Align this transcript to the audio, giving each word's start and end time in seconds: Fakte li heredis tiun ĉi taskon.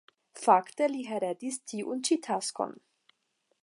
Fakte 0.45 0.87
li 0.93 1.03
heredis 1.11 1.61
tiun 1.73 2.03
ĉi 2.09 2.21
taskon. 2.29 2.79